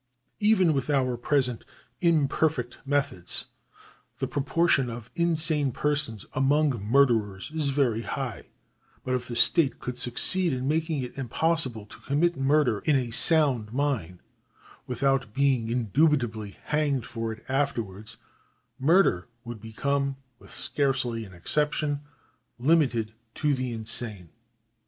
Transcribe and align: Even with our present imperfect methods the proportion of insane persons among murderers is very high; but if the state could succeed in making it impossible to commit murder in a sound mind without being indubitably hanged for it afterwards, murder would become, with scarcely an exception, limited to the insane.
Even 0.39 0.73
with 0.73 0.89
our 0.89 1.15
present 1.15 1.63
imperfect 2.01 2.79
methods 2.87 3.45
the 4.17 4.25
proportion 4.25 4.89
of 4.89 5.11
insane 5.13 5.71
persons 5.71 6.25
among 6.33 6.83
murderers 6.83 7.51
is 7.53 7.69
very 7.69 8.01
high; 8.01 8.47
but 9.03 9.13
if 9.13 9.27
the 9.27 9.35
state 9.35 9.77
could 9.79 9.99
succeed 9.99 10.53
in 10.53 10.67
making 10.67 11.03
it 11.03 11.15
impossible 11.19 11.85
to 11.85 11.99
commit 11.99 12.35
murder 12.35 12.79
in 12.85 12.95
a 12.95 13.11
sound 13.11 13.71
mind 13.73 14.21
without 14.87 15.35
being 15.35 15.67
indubitably 15.69 16.57
hanged 16.63 17.05
for 17.05 17.31
it 17.31 17.45
afterwards, 17.47 18.17
murder 18.79 19.27
would 19.43 19.61
become, 19.61 20.15
with 20.39 20.49
scarcely 20.51 21.25
an 21.25 21.33
exception, 21.35 21.99
limited 22.57 23.13
to 23.35 23.53
the 23.53 23.71
insane. 23.71 24.31